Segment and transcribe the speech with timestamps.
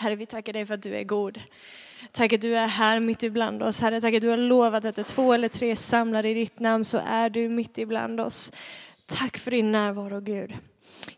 [0.00, 1.40] Herre, vi tackar dig för att du är god.
[2.12, 3.80] Tack att du är här mitt ibland oss.
[3.80, 6.84] Herre, tack att du har lovat att det två eller tre samlar i ditt namn
[6.84, 8.52] så är du mitt ibland oss.
[9.06, 10.52] Tack för din närvaro Gud.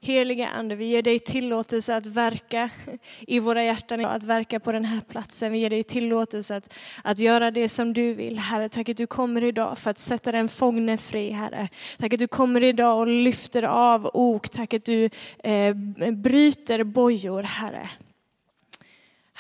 [0.01, 2.71] Heliga Ande, vi ger dig tillåtelse att verka
[3.21, 5.53] i våra hjärtan, att verka på den här platsen.
[5.53, 6.75] Vi ger dig tillåtelse att,
[7.05, 8.39] att göra det som du vill.
[8.39, 11.69] Herre, tack att du kommer idag för att sätta den fångne fri, Herre.
[11.99, 14.49] Tack att du kommer idag och lyfter av ok.
[14.49, 15.11] Tack att du
[15.45, 15.75] eh,
[16.13, 17.89] bryter bojor, Herre.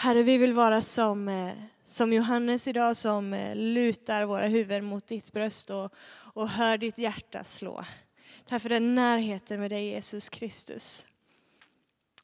[0.02, 1.52] Herre, vi vill vara som, eh,
[1.82, 5.94] som Johannes idag som eh, lutar våra huvuden mot ditt bröst och,
[6.34, 7.84] och hör ditt hjärta slå.
[8.44, 11.08] Tack för den närheten med dig Jesus Kristus.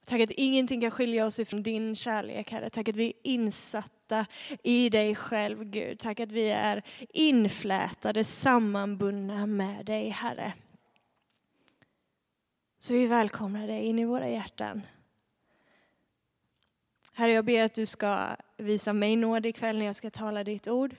[0.06, 2.70] Tack att ingenting kan skilja oss ifrån din kärlek, Herre.
[2.70, 4.26] Tack att vi är insatta
[4.62, 5.98] i dig själv, Gud.
[5.98, 10.52] Tack att vi är inflätade, sammanbundna med dig, Herre.
[12.78, 14.82] Så vi välkomnar dig in i våra hjärtan.
[17.18, 20.68] Herre, jag ber att du ska visa mig nåd ikväll när jag ska tala ditt
[20.68, 20.96] ord.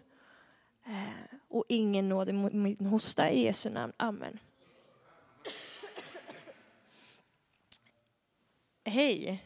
[0.85, 3.93] Eh, och ingen nåd mot min hosta i Jesu namn.
[3.97, 4.39] Amen.
[8.85, 9.43] Hej.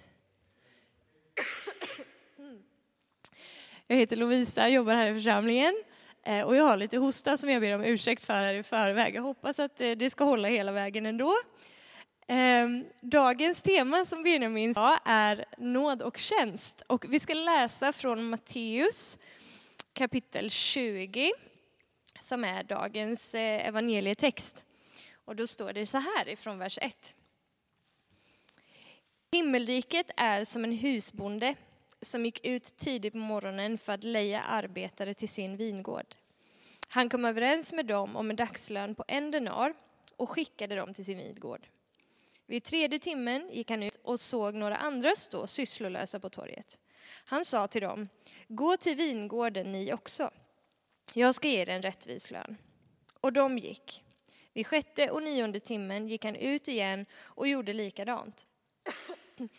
[3.88, 5.84] Jag heter Lovisa, jobbar här i församlingen.
[6.24, 9.16] Eh, och jag har lite hosta som jag ber om ursäkt för här i förväg.
[9.16, 11.34] Jag hoppas att eh, det ska hålla hela vägen ändå.
[12.28, 16.84] Ehm, dagens tema som Benjamin sa är nåd och tjänst.
[16.88, 19.20] Och vi ska läsa från Matteus
[19.94, 21.32] kapitel 20
[22.22, 24.66] som är dagens eh, evangelietext.
[25.26, 27.16] Och då står det så här ifrån vers 1.
[29.32, 31.56] Himmelriket är som en husbonde
[32.02, 36.16] som gick ut tidigt på morgonen för att leja arbetare till sin vingård.
[36.88, 39.74] Han kom överens med dem om en dagslön på en denar
[40.18, 41.68] och skickade dem till sin vingård.
[42.46, 46.80] Vid tredje timmen gick han ut och såg några andra stå sysslolösa på torget.
[47.26, 48.10] Han sa till dem,
[48.48, 50.32] gå till vingården ni också.
[51.14, 52.58] Jag ska ge er en rättvis lön.
[53.22, 54.04] Och de gick.
[54.54, 58.48] Vid sjätte och nionde timmen gick han ut igen och gjorde likadant.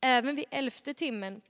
[0.00, 1.40] Även vid elfte timmen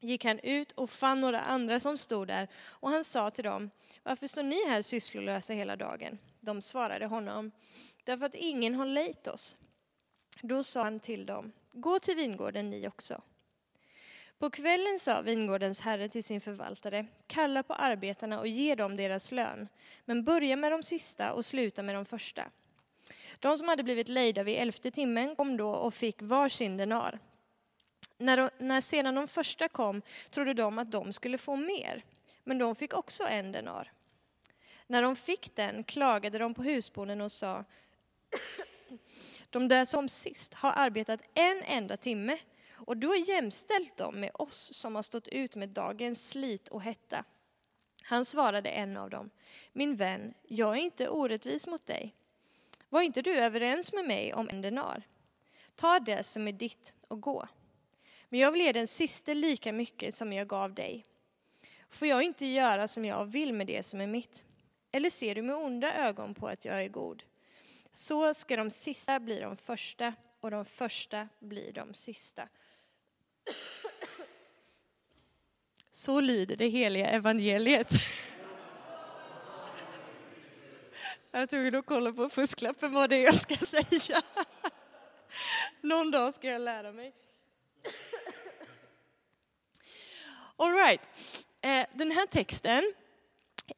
[0.00, 3.70] gick han ut och fann några andra som stod där och han sa till dem,
[4.02, 6.18] varför står ni här sysslolösa hela dagen?
[6.40, 7.50] De svarade honom,
[8.04, 9.56] därför att ingen har lejt oss.
[10.40, 13.22] Då sa han till dem, gå till vingården ni också.
[14.38, 19.32] På kvällen sa vingårdens herre till sin förvaltare, kalla på arbetarna och ge dem deras
[19.32, 19.68] lön,
[20.04, 22.50] men börja med de sista och sluta med de första.
[23.38, 27.18] De som hade blivit lejda vid elfte timmen kom då och fick var sin denar.
[28.18, 32.04] När, de, när sedan de första kom trodde de att de skulle få mer,
[32.44, 33.92] men de fick också en denar.
[34.86, 37.64] När de fick den klagade de på husbonden och sa
[39.54, 42.38] de där som sist har arbetat en enda timme
[42.74, 46.82] och du har jämställt dem med oss som har stått ut med dagens slit och
[46.82, 47.24] hetta.
[48.02, 49.30] Han svarade en av dem,
[49.72, 52.14] min vän, jag är inte orättvis mot dig.
[52.88, 55.02] Var inte du överens med mig om en denar?
[55.74, 57.48] Ta det som är ditt och gå.
[58.28, 61.04] Men jag vill ge den siste lika mycket som jag gav dig.
[61.88, 64.44] Får jag inte göra som jag vill med det som är mitt?
[64.92, 67.22] Eller ser du med onda ögon på att jag är god?
[67.96, 72.48] Så ska de sista bli de första och de första blir de sista.
[75.90, 77.92] Så lyder det heliga evangeliet.
[81.30, 84.22] Jag var tvungen att kolla på fusklappen vad det är jag ska säga.
[85.80, 87.12] Någon dag ska jag lära mig.
[90.56, 91.00] All right.
[91.60, 92.94] Eh, den här texten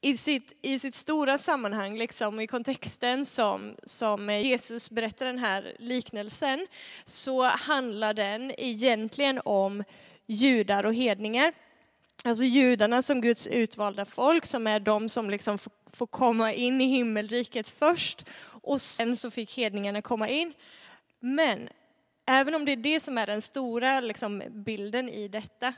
[0.00, 5.76] i sitt, i sitt stora sammanhang, liksom i kontexten som, som Jesus berättar den här
[5.78, 6.66] liknelsen,
[7.04, 9.84] så handlar den egentligen om
[10.26, 11.52] judar och hedningar.
[12.24, 15.58] Alltså judarna som Guds utvalda folk, som är de som liksom
[15.92, 18.24] får komma in i himmelriket först,
[18.62, 20.54] och sen så fick hedningarna komma in.
[21.20, 21.68] Men
[22.26, 25.74] även om det är det som är den stora liksom, bilden i detta,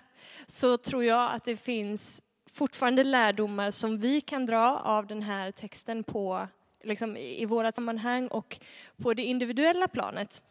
[0.46, 2.22] så tror jag att det finns
[2.52, 6.48] fortfarande lärdomar som vi kan dra av den här texten på,
[6.82, 8.60] liksom, i våra sammanhang och
[8.96, 10.42] på det individuella planet.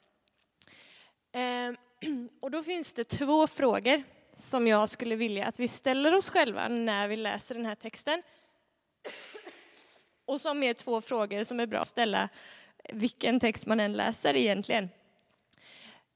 [1.33, 1.77] Ehm,
[2.39, 4.03] och då finns det två frågor
[4.37, 8.23] som jag skulle vilja att vi ställer oss själva när vi läser den här texten.
[10.25, 12.29] Och som är två frågor som är bra att ställa
[12.93, 14.89] vilken text man än läser egentligen.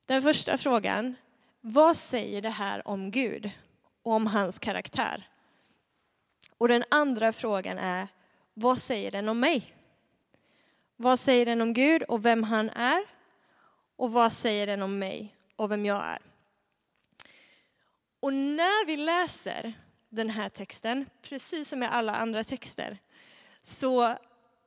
[0.06, 1.16] Den första frågan,
[1.62, 3.52] vad säger det här om Gud
[4.04, 5.31] och om hans karaktär?
[6.62, 8.08] Och den andra frågan är,
[8.54, 9.76] vad säger den om mig?
[10.96, 13.04] Vad säger den om Gud och vem han är?
[13.96, 16.20] Och vad säger den om mig och vem jag är?
[18.20, 19.74] Och när vi läser
[20.10, 22.98] den här texten, precis som med alla andra texter,
[23.64, 24.16] så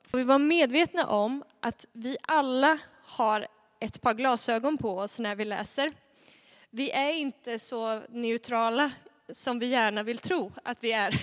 [0.07, 3.47] får vi vara medvetna om att vi alla har
[3.79, 5.91] ett par glasögon på oss när vi läser.
[6.69, 8.91] Vi är inte så neutrala
[9.31, 11.13] som vi gärna vill tro att vi är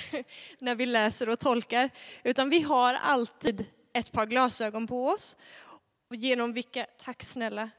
[0.58, 1.90] när vi läser och tolkar,
[2.22, 5.36] utan vi har alltid ett par glasögon på oss.
[6.14, 7.70] Genom vilka, tack snälla,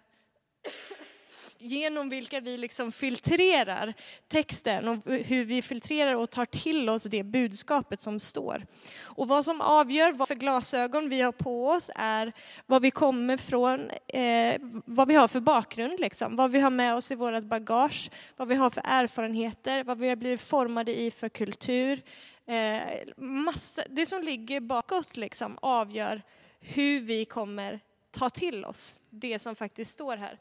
[1.63, 3.93] genom vilka vi liksom filtrerar
[4.27, 8.65] texten och hur vi filtrerar och tar till oss det budskapet som står.
[9.03, 12.33] Och vad som avgör vad för glasögon vi har på oss är
[12.65, 16.35] var vi kommer från, eh, vad vi har för bakgrund, liksom.
[16.35, 20.09] vad vi har med oss i vårt bagage, vad vi har för erfarenheter, vad vi
[20.09, 22.01] har blivit formade i för kultur.
[22.47, 22.81] Eh,
[23.17, 26.21] massa, det som ligger bakåt liksom, avgör
[26.59, 27.79] hur vi kommer
[28.11, 30.39] ta till oss det som faktiskt står här.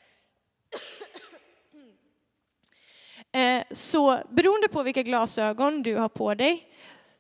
[3.33, 6.69] Eh, så beroende på vilka glasögon du har på dig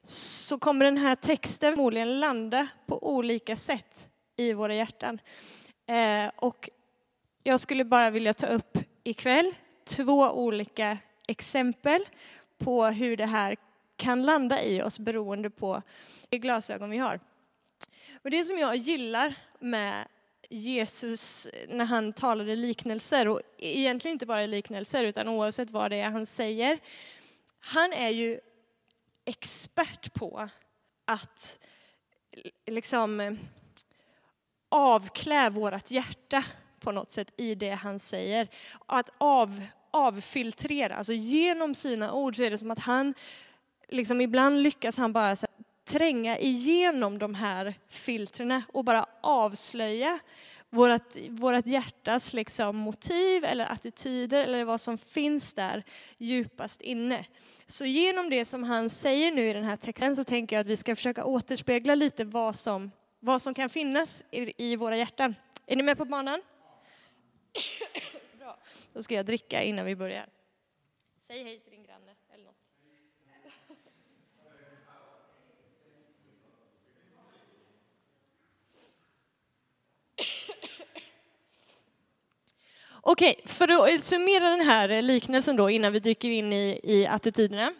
[0.02, 5.18] så kommer den här texten förmodligen landa på olika sätt i våra hjärtan.
[5.86, 6.70] Eh, och
[7.42, 9.54] jag skulle bara vilja ta upp ikväll
[9.84, 10.98] två olika
[11.28, 12.04] exempel
[12.58, 13.56] på hur det här
[13.96, 15.82] kan landa i oss beroende på
[16.30, 17.20] vilka glasögon vi har.
[18.24, 20.06] Och det som jag gillar med
[20.52, 26.10] Jesus när han talade liknelser, och egentligen inte bara liknelser utan oavsett vad det är
[26.10, 26.78] han säger.
[27.60, 28.40] Han är ju
[29.24, 30.48] expert på
[31.04, 31.58] att
[32.66, 33.32] liksom eh,
[34.68, 36.44] avklä vårt hjärta
[36.80, 38.48] på något sätt i det han säger.
[38.86, 43.14] Att av, avfiltrera, alltså genom sina ord så är det som att han,
[43.88, 45.36] liksom ibland lyckas han bara
[45.84, 50.18] tränga igenom de här filtrerna och bara avslöja
[50.70, 55.84] vårt, vårt hjärtas liksom motiv eller attityder eller vad som finns där
[56.18, 57.26] djupast inne.
[57.66, 60.66] Så genom det som han säger nu i den här texten så tänker jag att
[60.66, 62.90] vi ska försöka återspegla lite vad som,
[63.20, 65.34] vad som kan finnas i, i våra hjärtan.
[65.66, 66.42] Är ni med på banan?
[68.38, 68.58] Bra.
[68.92, 70.26] Då ska jag dricka innan vi börjar.
[71.18, 72.62] Säg hej till din granne eller något.
[83.04, 87.72] Okej, för att summera den här liknelsen då innan vi dyker in i, i attityderna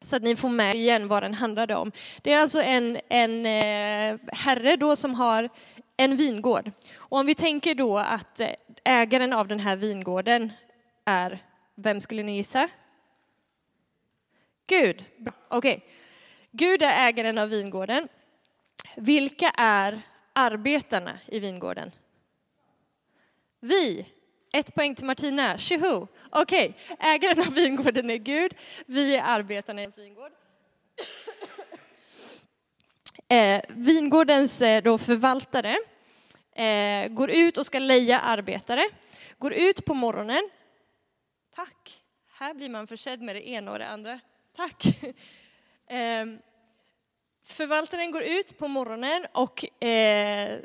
[0.00, 1.92] så att ni får med igen vad den handlade om.
[2.22, 5.48] Det är alltså en, en eh, herre då som har
[5.96, 6.70] en vingård.
[6.96, 8.50] Och om vi tänker då att eh,
[8.84, 10.52] ägaren av den här vingården
[11.04, 11.38] är,
[11.74, 12.68] vem skulle ni gissa?
[14.68, 15.04] Gud.
[15.48, 15.76] Okej.
[15.76, 15.80] Okay.
[16.50, 18.08] Gud är ägaren av vingården.
[18.96, 20.02] Vilka är
[20.32, 21.90] arbetarna i vingården?
[23.60, 24.06] Vi
[24.52, 26.06] ett poäng till Martina, tjoho!
[26.30, 26.96] Okej, okay.
[27.14, 28.54] ägaren av vingården är Gud,
[28.86, 30.32] vi är arbetarna i hans vingård.
[33.28, 35.76] Eh, vingårdens eh, då förvaltare
[36.52, 38.82] eh, går ut och ska leja arbetare,
[39.38, 40.50] går ut på morgonen.
[41.54, 42.02] Tack!
[42.38, 44.20] Här blir man försedd med det ena och det andra.
[44.56, 44.84] Tack!
[45.90, 46.26] Eh,
[47.44, 50.58] förvaltaren går ut på morgonen och eh,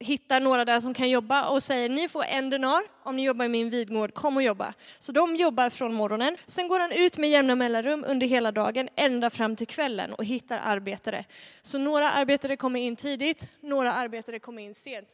[0.00, 3.44] hittar några där som kan jobba och säger ni får en denar om ni jobbar
[3.44, 4.74] i min vidgård, kom och jobba.
[4.98, 6.36] Så de jobbar från morgonen.
[6.46, 10.24] Sen går han ut med jämna mellanrum under hela dagen ända fram till kvällen och
[10.24, 11.24] hittar arbetare.
[11.62, 15.08] Så några arbetare kommer in tidigt, några arbetare kommer in sent.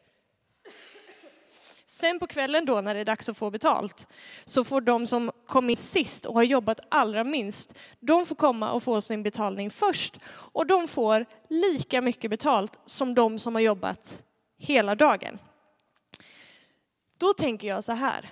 [1.87, 4.09] Sen på kvällen då när det är dags att få betalt
[4.45, 8.73] så får de som kom in sist och har jobbat allra minst, de får komma
[8.73, 10.19] och få sin betalning först.
[10.53, 14.25] Och de får lika mycket betalt som de som har jobbat
[14.63, 15.39] hela dagen.
[17.19, 18.29] Då tänker jag så här,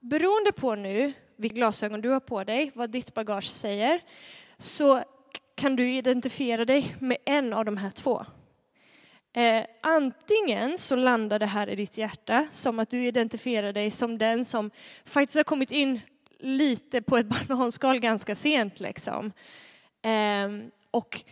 [0.00, 4.00] beroende på nu vilka glasögon du har på dig, vad ditt bagage säger,
[4.58, 5.02] så
[5.54, 8.26] kan du identifiera dig med en av de här två.
[9.34, 14.18] Eh, antingen så landar det här i ditt hjärta som att du identifierar dig som
[14.18, 14.70] den som
[15.04, 16.00] faktiskt har kommit in
[16.38, 18.80] lite på ett bananskal ganska sent.
[18.80, 19.32] Liksom.
[20.02, 21.24] Eh, och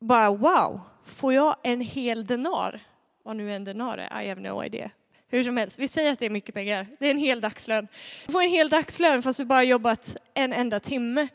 [0.00, 2.80] bara wow, får jag en hel denar?
[3.28, 4.90] Vad nu en denar är, I have no idea.
[5.28, 6.86] Hur som helst, vi säger att det är mycket pengar.
[6.98, 7.88] Det är en hel dagslön.
[8.26, 11.28] Du får en hel dagslön fast du bara jobbat en enda timme.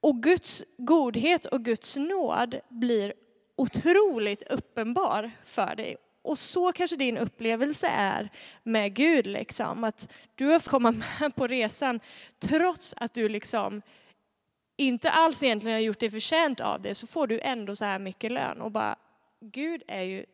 [0.00, 3.12] Och Guds godhet och Guds nåd blir
[3.56, 5.96] otroligt uppenbar för dig.
[6.22, 8.30] Och så kanske din upplevelse är
[8.62, 9.84] med Gud, liksom.
[9.84, 12.00] att du har fått komma med på resan
[12.38, 13.82] trots att du liksom
[14.76, 17.98] inte alls egentligen har gjort dig förtjänt av det, så får du ändå så här
[17.98, 18.60] mycket lön.
[18.60, 18.96] Och bara,
[19.40, 20.24] Gud är ju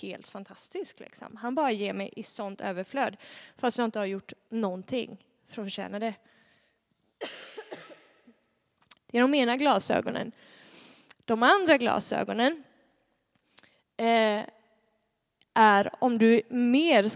[0.00, 1.00] helt fantastisk.
[1.00, 1.36] Liksom.
[1.36, 3.16] Han bara ger mig i sånt överflöd,
[3.56, 6.14] fast jag inte har gjort någonting för att förtjäna det.
[9.06, 10.32] Det är de ena glasögonen.
[11.24, 12.64] De andra glasögonen
[13.96, 14.42] eh,
[15.54, 17.10] är om du mer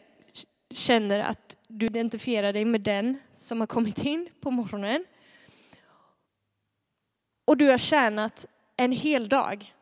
[0.71, 5.05] känner att du identifierar dig med den som har kommit in på morgonen
[7.45, 8.47] och du har tjänat
[8.77, 9.75] en hel dag.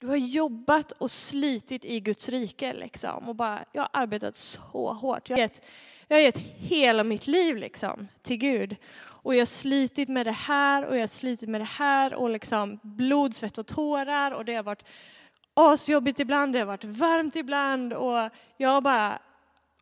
[0.00, 4.92] Du har jobbat och slitit i Guds rike liksom och bara, jag har arbetat så
[4.92, 5.30] hårt.
[5.30, 5.66] Jag har gett,
[6.08, 8.76] jag har gett hela mitt liv liksom till Gud.
[9.00, 12.30] Och jag har slitit med det här och jag har slitit med det här och
[12.30, 14.84] liksom blod, svett och tårar och det har varit
[15.54, 19.18] asjobbigt ibland, det har varit varmt ibland och jag har bara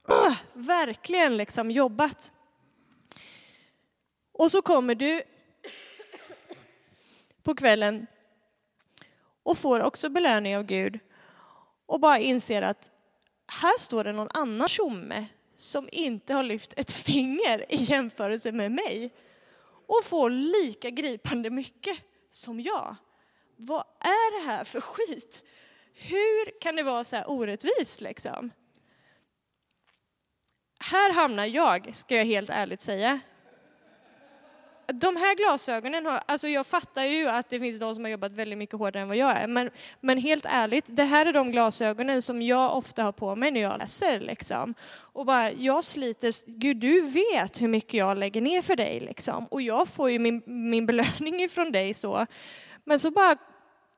[0.09, 2.33] äh, verkligen liksom jobbat.
[4.33, 5.23] Och så kommer du
[7.43, 8.07] på kvällen
[9.49, 10.99] och får också belöning av Gud
[11.87, 12.91] och bara inser att
[13.47, 15.27] här står det någon annan tjomme
[15.57, 19.15] som inte har lyft ett finger i jämförelse med mig
[19.87, 21.99] och får lika gripande mycket
[22.31, 22.97] som jag.
[23.57, 25.43] Vad är det här för skit?
[25.95, 28.51] Hur kan det vara så här orättvist liksom?
[30.81, 33.21] Här hamnar jag, ska jag helt ärligt säga,
[34.93, 38.33] de här glasögonen, har, alltså jag fattar ju att det finns de som har jobbat
[38.33, 41.51] väldigt mycket hårdare än vad jag är, men, men helt ärligt, det här är de
[41.51, 44.21] glasögonen som jag ofta har på mig när jag läser.
[44.21, 44.75] Liksom.
[45.13, 49.47] Och bara, jag sliter, Gud du vet hur mycket jag lägger ner för dig liksom.
[49.47, 52.27] Och jag får ju min, min belöning ifrån dig så.
[52.85, 53.37] Men så bara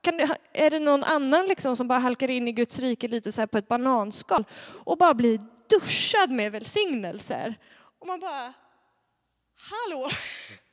[0.01, 3.41] det, är det någon annan liksom som bara halkar in i Guds rike lite så
[3.41, 4.45] här på ett bananskal
[4.85, 7.55] och bara blir duschad med välsignelser.
[8.01, 8.53] Och man bara,
[9.71, 10.09] hallå?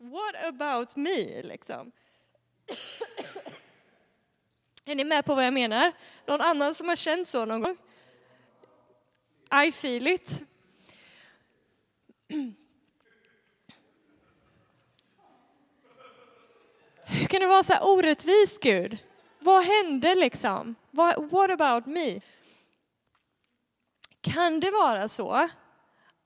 [0.00, 1.42] What about me?
[1.42, 1.92] Liksom.
[4.84, 5.92] Är ni med på vad jag menar?
[6.26, 7.76] Någon annan som har känt så någon gång?
[9.66, 10.44] I feel it.
[17.06, 18.98] Hur kan det vara så här orättvist, Gud?
[19.38, 20.74] Vad hände liksom?
[21.30, 22.20] What about me?
[24.20, 25.48] Kan det vara så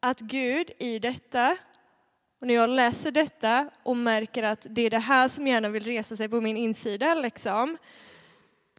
[0.01, 1.57] att Gud i detta
[2.45, 5.85] och när jag läser detta och märker att det är det här som gärna vill
[5.85, 7.79] resa sig på min insida, liksom,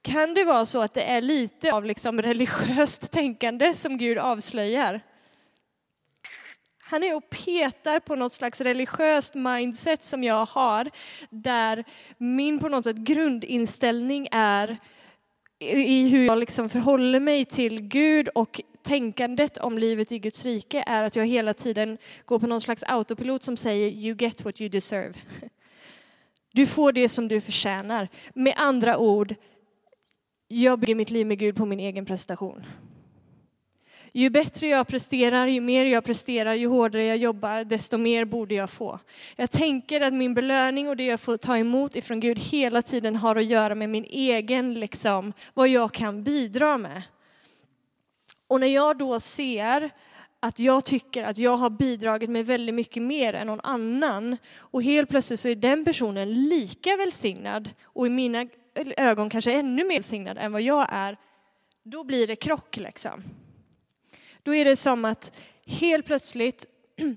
[0.01, 5.01] kan det vara så att det är lite av liksom religiöst tänkande som Gud avslöjar?
[6.83, 10.89] Han är och petar på något slags religiöst mindset som jag har,
[11.29, 11.83] där
[12.17, 14.77] min på något sätt grundinställning är
[15.59, 20.83] i hur jag liksom förhåller mig till Gud och tänkandet om livet i Guds rike
[20.87, 24.61] är att jag hela tiden går på någon slags autopilot som säger you get what
[24.61, 25.13] you deserve.
[26.53, 28.07] Du får det som du förtjänar.
[28.33, 29.35] Med andra ord,
[30.47, 32.63] jag bygger mitt liv med Gud på min egen prestation.
[34.17, 38.55] Ju bättre jag presterar, ju mer jag presterar, ju hårdare jag jobbar, desto mer borde
[38.55, 38.99] jag få.
[39.35, 43.15] Jag tänker att min belöning och det jag får ta emot ifrån Gud hela tiden
[43.15, 47.03] har att göra med min egen, liksom, vad jag kan bidra med.
[48.47, 49.91] Och när jag då ser
[50.39, 54.83] att jag tycker att jag har bidragit med väldigt mycket mer än någon annan och
[54.83, 58.45] helt plötsligt så är den personen lika välsignad och i mina
[58.97, 61.17] ögon kanske ännu mer välsignad än vad jag är,
[61.83, 63.23] då blir det krock liksom.
[64.43, 66.65] Då är det som att helt plötsligt,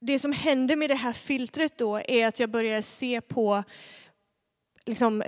[0.00, 3.64] det som händer med det här filtret då är att jag börjar se på
[4.86, 5.22] liksom,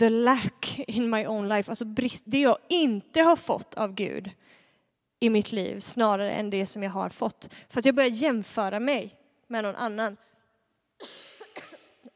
[0.00, 4.30] the lack in my own life, alltså brist, det jag inte har fått av Gud
[5.20, 7.54] i mitt liv snarare än det som jag har fått.
[7.68, 9.16] För att jag börjar jämföra mig
[9.46, 10.16] med någon annan.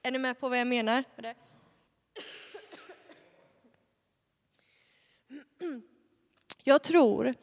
[0.03, 1.05] Är ni med på vad jag menar?
[6.65, 7.35] Jag tror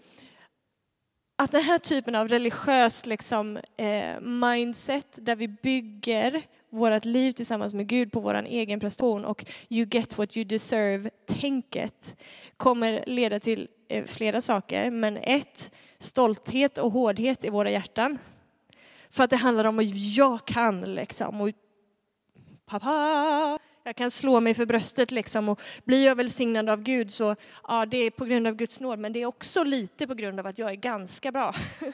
[1.35, 7.73] att den här typen av religiöst liksom, eh, mindset där vi bygger vårt liv tillsammans
[7.73, 12.15] med Gud på vår egen prestation och you get what you deserve-tänket
[12.57, 14.91] kommer leda till eh, flera saker.
[14.91, 18.17] Men ett, stolthet och hårdhet i våra hjärtan.
[19.09, 21.41] För att det handlar om att jag kan liksom.
[21.41, 21.49] Och,
[22.65, 27.35] pappa, jag kan slå mig för bröstet liksom och blir jag välsignad av Gud så
[27.67, 30.39] ja, det är på grund av Guds nåd men det är också lite på grund
[30.39, 31.55] av att jag är ganska bra.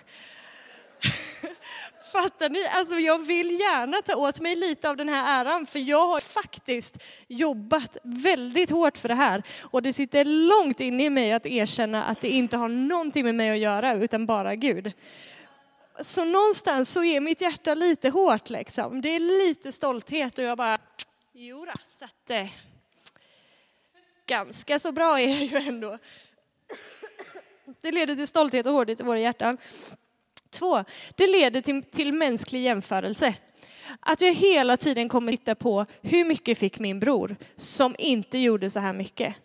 [2.12, 2.66] Fattar ni?
[2.66, 6.20] Alltså jag vill gärna ta åt mig lite av den här äran för jag har
[6.20, 11.46] faktiskt jobbat väldigt hårt för det här och det sitter långt inne i mig att
[11.46, 14.94] erkänna att det inte har någonting med mig att göra utan bara Gud.
[16.02, 19.02] Så någonstans så är mitt hjärta lite hårt liksom.
[19.02, 20.78] Det är lite stolthet och jag bara,
[21.34, 21.72] jodå.
[21.86, 22.48] så att eh,
[24.28, 25.98] ganska så bra är jag ju ändå.
[27.82, 29.58] Det leder till stolthet och hårdhet i våra hjärtan.
[30.56, 30.84] Två,
[31.16, 33.36] det leder till, till mänsklig jämförelse.
[34.00, 38.70] Att jag hela tiden kommer titta på hur mycket fick min bror som inte gjorde
[38.70, 39.36] så här mycket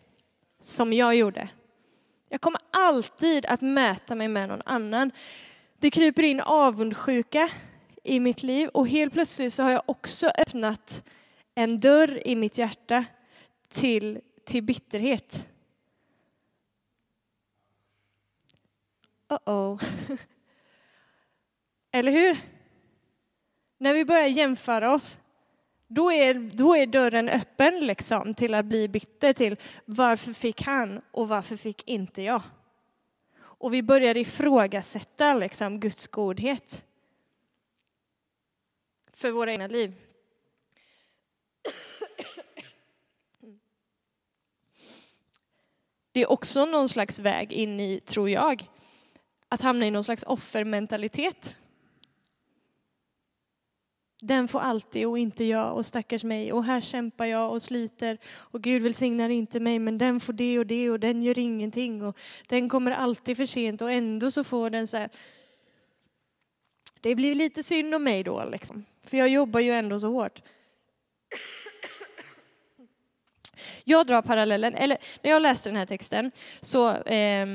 [0.60, 1.48] som jag gjorde.
[2.28, 5.10] Jag kommer alltid att mäta mig med någon annan.
[5.78, 7.48] Det kryper in avundsjuka
[8.04, 11.04] i mitt liv och helt plötsligt så har jag också öppnat
[11.54, 13.04] en dörr i mitt hjärta
[13.68, 15.48] till, till bitterhet.
[19.28, 19.82] Uh-oh.
[21.92, 22.38] Eller hur?
[23.78, 25.18] När vi börjar jämföra oss,
[25.86, 31.00] då är, då är dörren öppen liksom till att bli bitter till varför fick han
[31.10, 32.42] och varför fick inte jag?
[33.40, 36.84] Och vi börjar ifrågasätta liksom Guds godhet
[39.12, 39.94] för våra egna liv.
[46.12, 48.70] Det är också någon slags väg in i, tror jag,
[49.48, 51.56] att hamna i någon slags offermentalitet.
[54.22, 58.18] Den får alltid och inte jag och stackars mig och här kämpar jag och sliter
[58.24, 62.02] och Gud välsignar inte mig men den får det och det och den gör ingenting
[62.02, 65.10] och den kommer alltid för sent och ändå så får den så här.
[67.00, 70.42] Det blir lite synd om mig då liksom, för jag jobbar ju ändå så hårt.
[73.84, 77.46] Jag drar parallellen, eller när jag läste den här texten, så eh,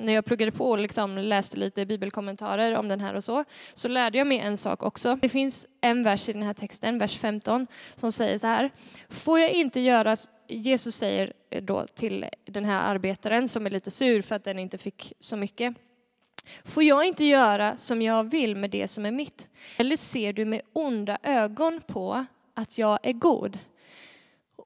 [0.00, 3.44] när jag pluggade på och liksom läste lite bibelkommentarer om den här och så,
[3.74, 5.18] så lärde jag mig en sak också.
[5.22, 8.70] Det finns en vers i den här texten, vers 15, som säger så här.
[9.08, 10.16] Får jag inte göra,
[10.48, 14.58] Jesus säger eh, då till den här arbetaren som är lite sur för att den
[14.58, 15.74] inte fick så mycket.
[16.64, 19.50] Får jag inte göra som jag vill med det som är mitt?
[19.76, 23.58] Eller ser du med onda ögon på att jag är god?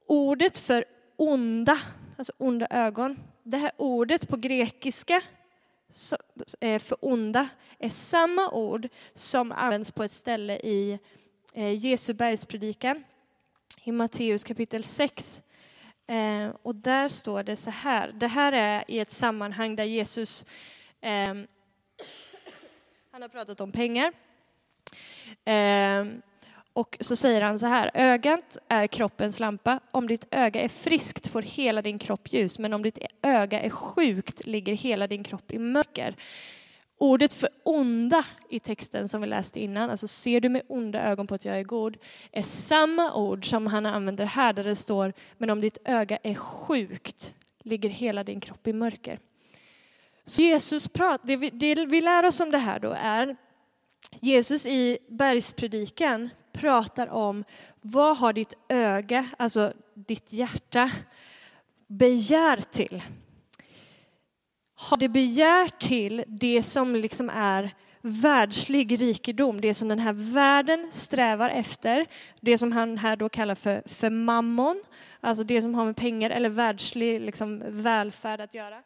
[0.07, 0.85] Ordet för
[1.23, 1.79] onda,
[2.17, 3.19] alltså onda ögon.
[3.43, 5.21] Det här ordet på grekiska
[6.59, 7.49] eh, för onda
[7.79, 10.99] är samma ord som används på ett ställe i
[11.53, 13.03] eh, Jesu bergspredikan
[13.83, 15.43] i Matteus kapitel 6.
[16.07, 20.45] Eh, och där står det så här, det här är i ett sammanhang där Jesus,
[23.11, 24.13] han har pratat om pengar.
[26.73, 29.79] Och så säger han så här, ögat är kroppens lampa.
[29.91, 33.69] Om ditt öga är friskt får hela din kropp ljus, men om ditt öga är
[33.69, 36.15] sjukt ligger hela din kropp i mörker.
[36.97, 41.27] Ordet för onda i texten som vi läste innan, alltså ser du med onda ögon
[41.27, 41.97] på att jag är god,
[42.31, 46.35] är samma ord som han använder här där det står, men om ditt öga är
[46.35, 49.19] sjukt ligger hela din kropp i mörker.
[50.25, 53.35] Så Jesus pratar, det vi, det vi lär oss om det här då är
[54.21, 57.43] Jesus i bergspredikan pratar om
[57.81, 60.91] vad har ditt öga, alltså ditt hjärta,
[61.87, 63.01] begär till?
[64.75, 70.89] Har det begär till det som liksom är världslig rikedom, det som den här världen
[70.91, 72.05] strävar efter,
[72.41, 74.83] det som han här då kallar för, för mammon,
[75.19, 78.83] alltså det som har med pengar eller världslig liksom, välfärd att göra.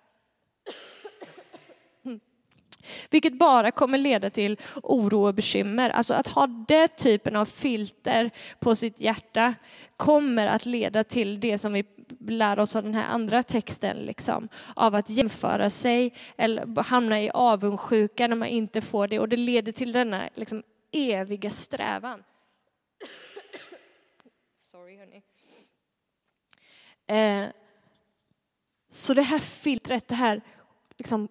[3.10, 5.90] Vilket bara kommer leda till oro och bekymmer.
[5.90, 9.56] Alltså att ha den typen av filter på sitt hjärta
[9.98, 11.86] kommer att leda till det som vi
[12.28, 17.30] lär oss av den här andra texten, liksom, av att jämföra sig eller hamna i
[17.30, 19.20] avundsjuka när man inte får det.
[19.20, 22.24] Och det leder till denna liksom, eviga strävan.
[24.58, 25.22] Sorry hörni.
[27.08, 27.50] Eh,
[28.90, 30.42] så det här filtret, det här
[30.98, 31.28] liksom,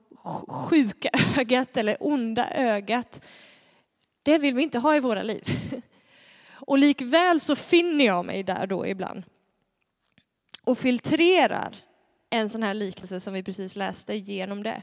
[0.49, 1.09] sjuka
[1.39, 3.25] ögat eller onda ögat,
[4.23, 5.45] det vill vi inte ha i våra liv.
[6.51, 9.23] Och likväl så finner jag mig där då ibland
[10.65, 11.77] och filtrerar
[12.31, 14.83] en sån här liknelse som vi precis läste genom det.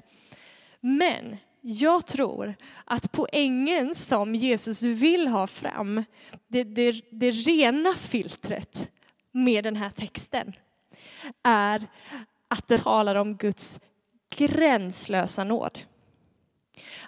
[0.79, 6.03] Men jag tror att poängen som Jesus vill ha fram,
[6.47, 8.91] det, det, det rena filtret
[9.31, 10.53] med den här texten,
[11.43, 11.87] är
[12.47, 13.79] att det talar om Guds
[14.35, 15.79] gränslösa nåd.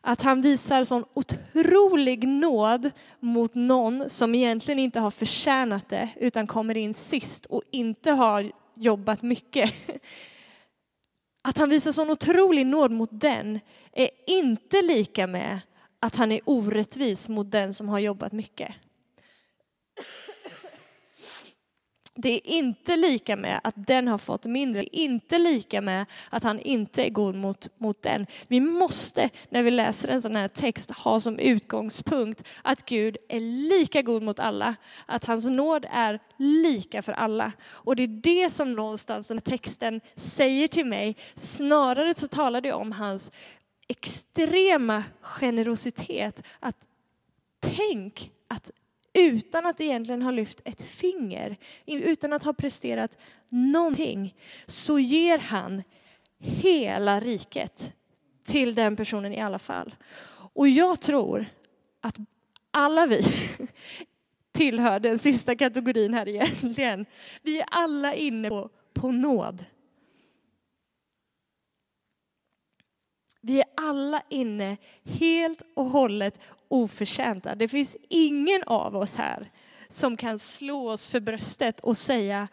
[0.02, 6.48] Att han visar sån otrolig nåd mot någon som egentligen inte har förtjänat det utan
[6.48, 9.74] kommer in sist och inte har jobbat mycket.
[11.42, 13.60] Att han visar sån otrolig nåd mot den
[13.92, 15.60] är inte lika med
[16.00, 18.76] att han är orättvis mot den som har jobbat mycket.
[22.18, 26.06] Det är inte lika med att den har fått mindre, det är inte lika med
[26.30, 28.28] att han inte är god mot, mot den.
[28.48, 33.40] Vi måste, när vi läser en sån här text, ha som utgångspunkt att Gud är
[33.40, 34.76] lika god mot alla,
[35.06, 37.52] att hans nåd är lika för alla.
[37.68, 41.16] Och det är det som någonstans den här texten säger till mig.
[41.36, 43.32] Snarare så talar det om hans
[43.88, 46.44] extrema generositet.
[46.60, 46.78] Att
[47.60, 48.72] tänk att
[49.16, 53.18] utan att egentligen ha lyft ett finger, utan att ha presterat
[53.50, 55.84] någonting, så ger han
[56.40, 57.96] hela riket
[58.46, 59.96] till den personen i alla fall.
[60.54, 61.46] Och jag tror
[62.02, 62.18] att
[62.72, 63.22] alla vi
[64.52, 67.06] tillhör den sista kategorin här egentligen.
[67.42, 69.66] Vi är alla inne på, på nåd.
[73.46, 77.56] Vi är alla inne helt och hållet oförtjänta.
[77.56, 79.52] Det finns ingen av oss här
[79.88, 82.48] som kan slå oss för bröstet och säga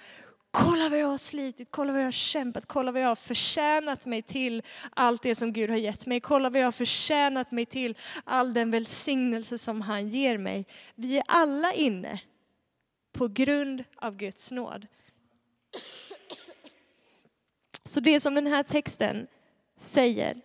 [0.51, 4.07] Kolla vad jag har slitit, kolla vad jag har kämpat, kolla vad jag har förtjänat
[4.07, 6.21] mig till allt det som Gud har gett mig.
[6.21, 10.67] Kolla vad jag har förtjänat mig till all den välsignelse som han ger mig.
[10.95, 12.21] Vi är alla inne
[13.13, 14.87] på grund av Guds nåd.
[17.85, 19.27] Så det som den här texten
[19.77, 20.41] säger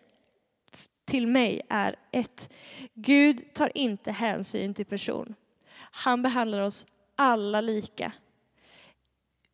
[1.08, 2.50] till mig är ett,
[2.93, 5.36] Gud tar inte hänsyn till person.
[5.78, 8.12] Han behandlar oss alla lika.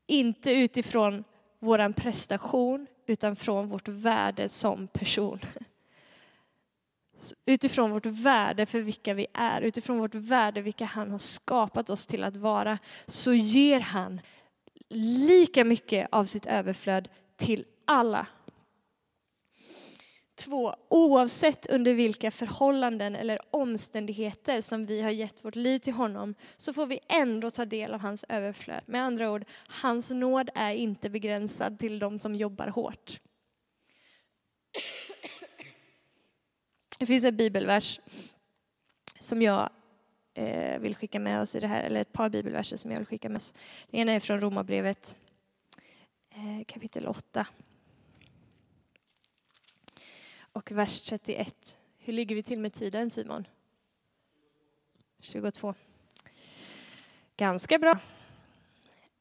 [0.07, 1.23] Inte utifrån
[1.59, 5.39] vår prestation, utan från vårt värde som person.
[7.45, 12.07] Utifrån vårt värde för vilka vi är, utifrån vårt värde vilka han har skapat oss
[12.07, 14.21] till att vara, så ger han
[14.89, 18.27] lika mycket av sitt överflöd till alla.
[20.35, 26.35] Två, oavsett under vilka förhållanden eller omständigheter som vi har gett vårt liv till honom
[26.57, 28.81] så får vi ändå ta del av hans överflöd.
[28.85, 33.19] Med andra ord, hans nåd är inte begränsad till de som jobbar hårt.
[36.99, 37.99] Det finns en bibelvers
[39.19, 39.69] som jag
[40.33, 43.07] eh, vill skicka med oss i det här, eller ett par bibelverser som jag vill
[43.07, 43.55] skicka med oss.
[43.89, 45.17] Det ena är från Romarbrevet
[46.31, 47.47] eh, kapitel 8
[50.53, 51.77] och vers 31.
[51.97, 53.47] Hur ligger vi till med tiden Simon?
[55.19, 55.73] 22.
[57.37, 57.97] Ganska bra.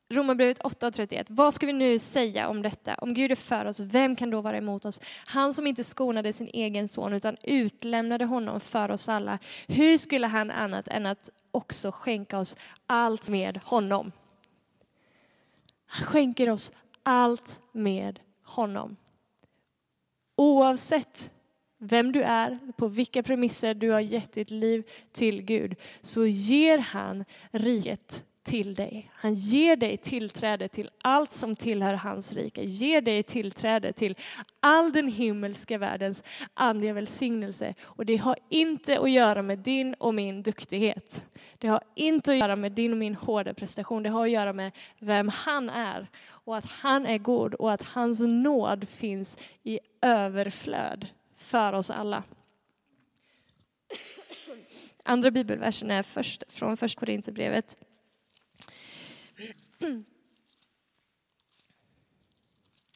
[0.08, 1.26] Romarbrevet 8.31.
[1.28, 2.94] Vad ska vi nu säga om detta?
[2.94, 5.00] Om Gud är för oss, vem kan då vara emot oss?
[5.26, 9.38] Han som inte skonade sin egen son utan utlämnade honom för oss alla.
[9.68, 14.12] Hur skulle han annat än att också skänka oss allt med honom?
[15.86, 18.96] Han skänker oss allt med honom.
[20.42, 21.32] Oavsett
[21.78, 26.78] vem du är, på vilka premisser du har gett ditt liv till Gud, så ger
[26.78, 29.10] han riket till dig.
[29.14, 34.16] Han ger dig tillträde till allt som tillhör hans rike, ger dig tillträde till
[34.60, 36.24] all den himmelska världens
[36.54, 37.74] andliga välsignelse.
[37.82, 41.26] Och det har inte att göra med din och min duktighet.
[41.58, 44.02] Det har inte att göra med din och min hårda prestation.
[44.02, 47.82] Det har att göra med vem han är och att han är god och att
[47.82, 52.22] hans nåd finns i överflöd för oss alla.
[55.04, 57.76] Andra bibelversen är först, från första Korinthierbrevet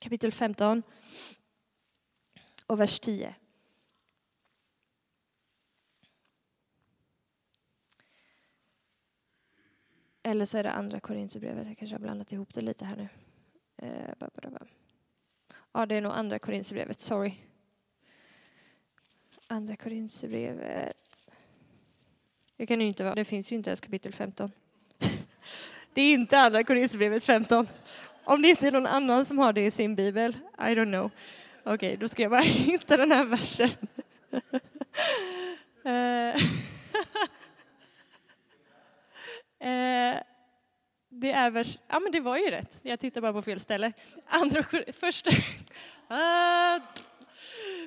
[0.00, 0.82] kapitel 15
[2.66, 3.34] och vers 10.
[10.22, 13.08] Eller så är det andra Korinthierbrevet, jag kanske har blandat ihop det lite här nu.
[13.76, 14.14] Eh,
[15.72, 17.34] ja, det är nog andra Korinthierbrevet, sorry.
[19.46, 21.22] Andra Korinthierbrevet.
[22.56, 24.52] Det kan ju inte vara, det finns ju inte ens kapitel 15.
[25.96, 27.68] Det är inte andra Korinthierbrevet 15.
[28.24, 31.10] Om det inte är någon annan som har det i sin bibel, I don't know.
[31.60, 33.70] Okej, okay, då ska jag bara hitta den här versen.
[35.84, 36.28] Eh,
[39.68, 40.20] eh,
[41.10, 41.78] det är vers...
[41.88, 42.80] Ja, men det var ju rätt.
[42.82, 43.92] Jag tittar bara på fel ställe.
[44.26, 45.30] Andra, första,
[46.08, 46.80] ah!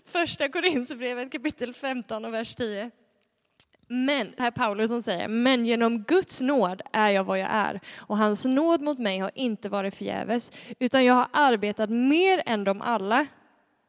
[0.05, 2.91] första Korinthierbrevet kapitel 15 och vers 10.
[3.91, 7.79] Men, här är Paulus som säger, men genom Guds nåd är jag vad jag är.
[7.97, 12.63] Och hans nåd mot mig har inte varit förgäves, utan jag har arbetat mer än
[12.63, 13.25] de alla.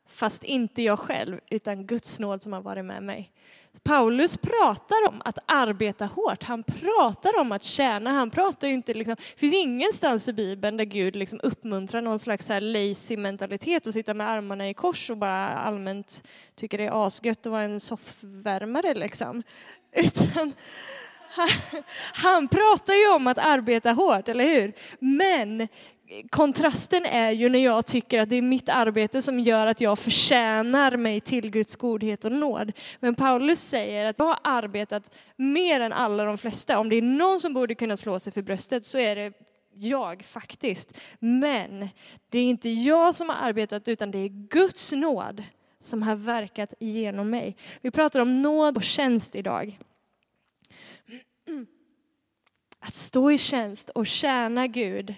[0.08, 3.32] Fast inte jag själv, utan Guds nåd som har varit med mig.
[3.82, 8.94] Paulus pratar om att arbeta hårt, han pratar om att tjäna, han pratar ju inte
[8.94, 13.86] liksom, det finns ingenstans i Bibeln där Gud liksom uppmuntrar någon slags här lazy mentalitet
[13.86, 17.62] och sitta med armarna i kors och bara allmänt tycker det är asgött att vara
[17.62, 19.42] en soffvärmare liksom.
[19.92, 20.52] Utan
[21.30, 21.52] han,
[22.14, 24.72] han pratar ju om att arbeta hårt, eller hur?
[24.98, 25.68] Men
[26.30, 29.98] kontrasten är ju när jag tycker att det är mitt arbete som gör att jag
[29.98, 32.72] förtjänar mig till Guds godhet och nåd.
[33.00, 36.78] Men Paulus säger att jag har arbetat mer än alla de flesta.
[36.78, 39.32] Om det är någon som borde kunna slå sig för bröstet så är det
[39.74, 40.98] jag faktiskt.
[41.18, 41.88] Men
[42.30, 45.42] det är inte jag som har arbetat utan det är Guds nåd
[45.80, 47.56] som har verkat genom mig.
[47.80, 49.78] Vi pratar om nåd och tjänst idag.
[52.80, 55.14] att stå i tjänst och tjäna Gud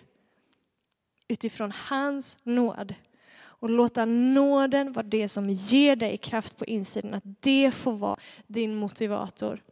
[1.28, 2.94] utifrån hans nåd.
[3.34, 8.20] Och låta nåden vara det som ger dig kraft på insidan, att det får vara
[8.46, 9.62] din motivator.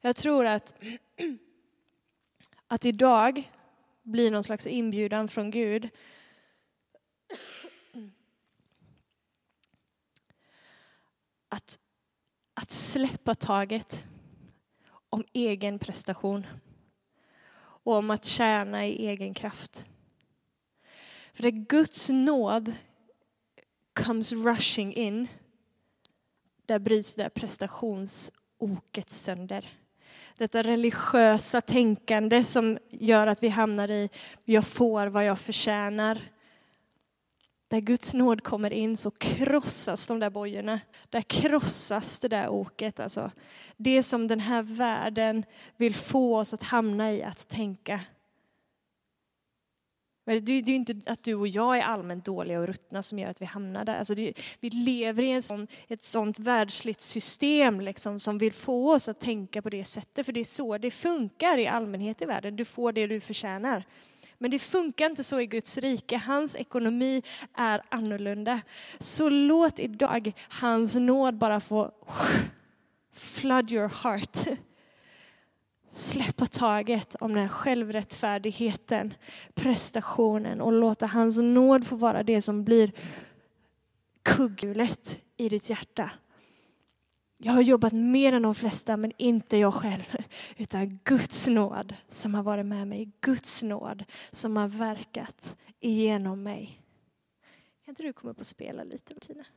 [0.00, 0.74] Jag tror att,
[2.66, 3.50] att idag
[4.02, 5.88] blir någon slags inbjudan från Gud
[11.52, 11.78] att,
[12.54, 14.06] att släppa taget
[15.10, 16.46] om egen prestation
[17.56, 19.86] och om att tjäna i egen kraft.
[21.32, 22.72] För det Guds nåd
[23.92, 25.28] comes rushing in,
[26.66, 29.68] där bryts det prestationsoket sönder.
[30.36, 34.10] Detta religiösa tänkande som gör att vi hamnar i,
[34.44, 36.20] jag får vad jag förtjänar.
[37.72, 40.80] Där Guds nåd kommer in så krossas de där bojorna.
[41.10, 43.00] Där krossas det där oket.
[43.00, 43.30] Alltså.
[43.76, 45.44] Det som den här världen
[45.76, 48.00] vill få oss att hamna i att tänka.
[50.24, 53.18] Men det är ju inte att du och jag är allmänt dåliga och ruttna som
[53.18, 53.96] gör att vi hamnar där.
[53.96, 58.94] Alltså det, vi lever i en sån, ett sånt världsligt system liksom, som vill få
[58.94, 60.26] oss att tänka på det sättet.
[60.26, 62.56] För det är så det funkar i allmänhet i världen.
[62.56, 63.84] Du får det du förtjänar.
[64.42, 66.16] Men det funkar inte så i Guds rike.
[66.16, 67.22] Hans ekonomi
[67.54, 68.60] är annorlunda.
[68.98, 71.92] Så låt idag hans nåd bara få
[73.14, 74.58] flood your heart.
[75.88, 79.14] Släppa taget om den här självrättfärdigheten,
[79.54, 82.92] prestationen och låta hans nåd få vara det som blir
[84.22, 86.10] kugghjulet i ditt hjärta.
[87.44, 90.16] Jag har jobbat mer än de flesta, men inte jag själv.
[90.56, 93.10] Utan Guds nåd som har varit med mig.
[93.20, 96.82] Guds nåd som har verkat igenom mig.
[97.84, 99.44] Kan inte du komma upp och spela lite, Martina?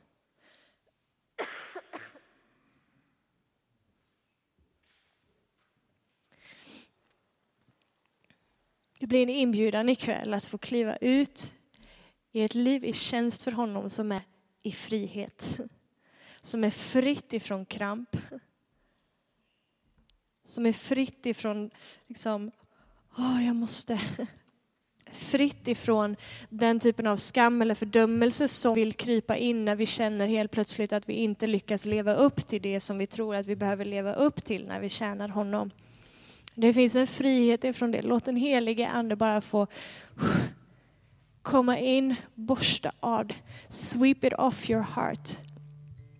[9.00, 11.54] Det blir en inbjudan ikväll att få kliva ut
[12.32, 14.21] i ett liv i tjänst för honom som är
[14.63, 15.60] i frihet
[16.46, 18.18] som är fritt ifrån kramp.
[20.44, 21.72] Som är fritt ifrån,
[22.08, 22.52] liksom,
[23.18, 24.00] åh, jag måste.
[25.12, 26.16] Fritt ifrån
[26.50, 30.94] den typen av skam eller fördömelse som vill krypa in när vi känner helt plötsligt
[30.94, 34.14] att vi inte lyckas leva upp till det som vi tror att vi behöver leva
[34.14, 35.72] upp till när vi tjänar honom.
[36.56, 38.02] Det finns en frihet ifrån det.
[38.02, 39.68] Låt den helige ande bara få
[41.42, 43.32] komma in, borsta av,
[43.70, 45.40] sweep it off your heart